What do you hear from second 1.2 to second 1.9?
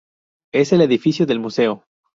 del museo.